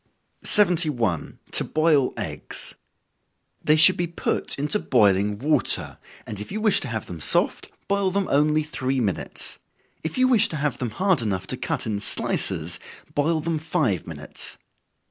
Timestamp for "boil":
1.63-2.11, 7.87-8.09, 13.13-13.41